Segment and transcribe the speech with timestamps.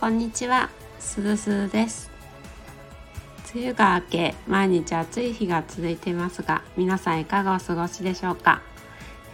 [0.00, 2.10] こんにちは、すずすずです。
[3.54, 8.62] 梅雨が明け毎日暑い日が続いていますが皆さんいかがお過ごしでしょうか、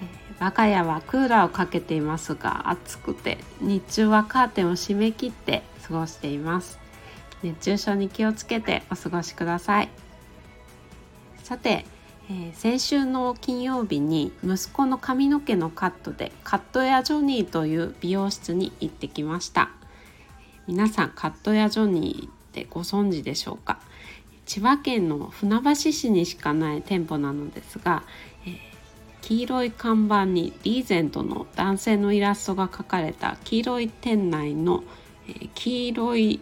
[0.03, 6.81] えー、我が家はクーラーをかけていますが暑くて日中はカーテンを閉め切って過ごしています。
[7.45, 9.89] 熱中症に気をつけてお過ごしください。
[11.45, 11.85] さて
[12.29, 19.71] えー、先週の金曜日に息子の髪の毛のカットでカットやジョニーという美容室に行ってきました。
[20.67, 23.79] 皆さんカットやジョニーってご存知でしょうか？
[24.47, 28.03] 千葉県の船橋市にしかない店舗なのですが、
[28.45, 28.57] えー、
[29.23, 34.85] 黄色い看板にリーゼントの男性のイラストが描かれた黄色い店内の、
[35.29, 36.41] えー、黄色い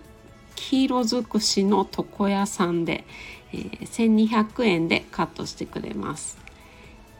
[0.55, 3.05] 黄色尽くしの床屋さんで、
[3.52, 6.38] えー、1200円でカットしてくれます。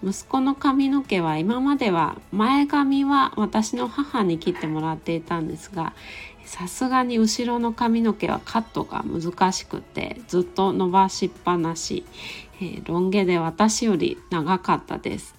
[0.07, 5.95] 息子の髪の毛は今までは前髪は私の母に切ってもらっていたんですが
[6.45, 12.05] さすがに後ろの髪の毛はカットが難しくてずっと伸ばしっぱなし、
[12.61, 15.35] えー、ロン毛で私より長かったです、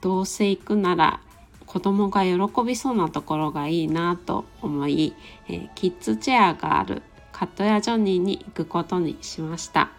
[0.00, 1.20] どうせ行くなら
[1.66, 5.14] 子供が喜びそうなところがいいなと思い、
[5.48, 9.90] えー、キッズチェアがあるカットやジョニーに行くことにしました、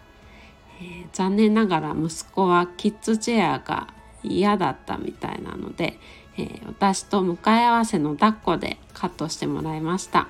[0.80, 3.88] えー、残念ながら息子はキッズチェアが
[4.24, 6.00] 嫌だったみたいなので、
[6.38, 10.28] えー、私と向かい合わせの抱っこでカットしてもらいました、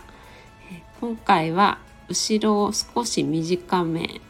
[0.72, 4.22] え今回は後ろを少し短め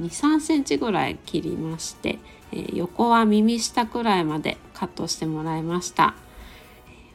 [0.00, 2.18] 2 3センチぐらい切りまして、
[2.52, 6.14] え横は耳下くらいまでカットしてもらいました。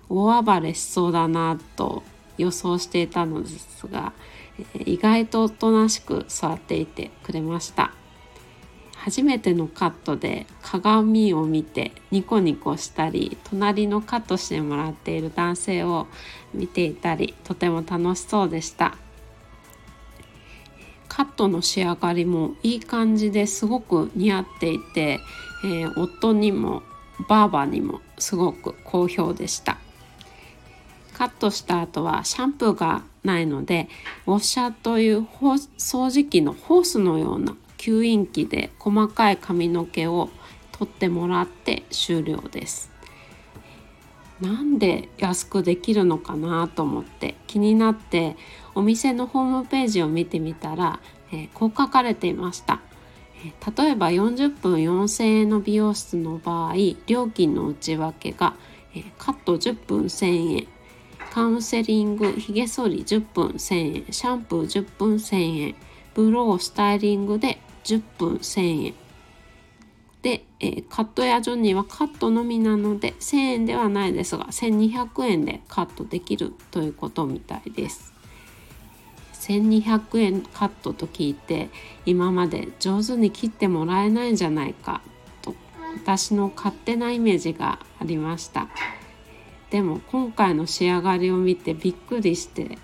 [0.10, 2.04] 大暴れしそうだなと
[2.38, 4.14] 予想していたのですが
[4.86, 7.92] 意外とおとなしく座っていてくれました。
[9.08, 16.08] 初めてのカットで鏡を見てニコニコしたり隣のカットしてもらっている男性を
[16.54, 18.98] 見ていたりとても楽しそうでした。
[21.08, 25.22] カットの仕上がりもいい感じですごく似合っていて、
[25.64, 26.84] えー、夫にも
[27.30, 29.78] バーバーにもすごく好評でした。
[31.14, 33.88] カットした後はシャンプーがないので
[34.26, 40.30] ウォッシャーという掃除機のホースのような吸引器で細かい髪の毛を
[40.72, 42.92] 取ってもらって終了です。
[44.42, 48.36] なんで安くできるのかなと思って気になって
[48.76, 51.00] お店のホームページを見てみたら、
[51.32, 52.82] えー、こう書かれていました。
[53.78, 56.74] 例えば40分4000円の美容室の場合
[57.06, 58.56] 料金の内訳が
[59.20, 60.68] カット10分1000円
[61.38, 65.76] カウンセリング、ひげ剃り10分1000円、シャンプー10分1000円、
[66.16, 68.94] ブロー、スタイリングで10分1000円。
[70.22, 78.14] で、えー、カットやジョニーはカットのみなので1000円ではないですが1200円でカットできるということみたいです。
[79.34, 81.70] 1200円カットと聞いて
[82.06, 85.02] 今まで上手に切ってもらえないんじゃないか
[85.42, 85.56] と
[86.04, 88.68] 私の勝手なイメージがありました。
[89.70, 92.78] でも今回の仕上がりを見てびっくりして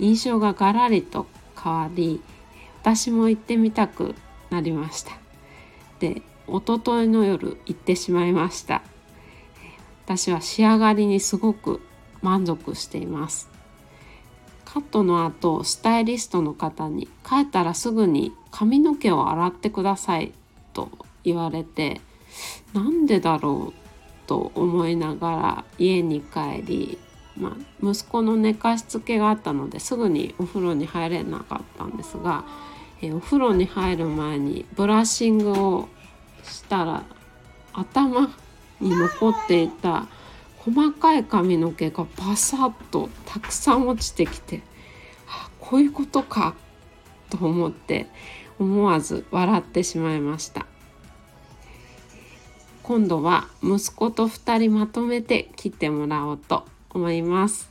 [0.00, 1.26] 印象がガラリと
[1.62, 2.20] 変わり
[2.82, 4.14] 私も行ってみたく
[4.50, 5.12] なりました。
[6.00, 8.82] で一昨日の夜行ってしまいました。
[10.04, 11.82] 私は仕上がりにすごく
[12.22, 13.50] 満足しています。
[14.64, 20.32] カットの後スタイリストの方に帰ったらすぐに髪の毛を洗ってください
[20.72, 20.90] と
[21.24, 22.00] 言われて
[22.72, 24.26] なんでだろう？
[24.26, 26.98] と思いながら家に帰り、
[27.36, 32.44] まあ、息子の寝かしつけがあったのですぐにお風呂に入れなかったんですが、
[33.02, 35.88] えお風呂に入る前にブラッシングを
[36.42, 37.04] したら
[37.72, 38.30] 頭
[38.80, 40.06] に残っていた
[40.58, 44.62] 細かい髪の毛がパサッとたくさん落ちてきて
[45.28, 46.54] あこういうことか
[47.30, 48.06] と思って
[48.58, 50.66] 思わず笑ってしまいました。
[52.88, 57.70] 今度は息子と2人まとめて切ってもらおうと思います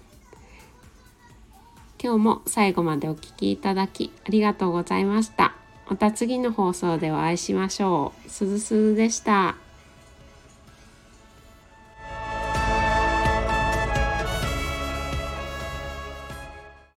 [2.01, 5.55] 今日も最後までお聴きいただきありがとうございました。
[5.89, 8.29] また次の放送でお会いしましょう。
[8.29, 9.55] すずすずでした。